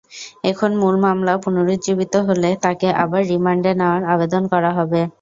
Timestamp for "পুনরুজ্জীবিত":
1.43-2.13